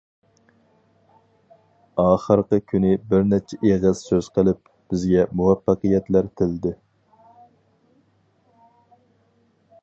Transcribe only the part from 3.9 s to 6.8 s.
سۆز قىلىپ، بىزگە مۇۋەپپەقىيەتلەر تىلىدى.